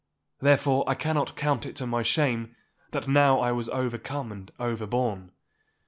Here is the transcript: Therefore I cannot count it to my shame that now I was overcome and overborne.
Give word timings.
Therefore 0.39 0.83
I 0.87 0.95
cannot 0.95 1.35
count 1.35 1.63
it 1.63 1.75
to 1.75 1.85
my 1.85 2.01
shame 2.01 2.55
that 2.89 3.07
now 3.07 3.39
I 3.39 3.51
was 3.51 3.69
overcome 3.69 4.31
and 4.31 4.51
overborne. 4.59 5.29